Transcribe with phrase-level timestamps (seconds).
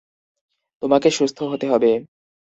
[0.83, 1.91] তোমাকে সুস্থ হতে হবে।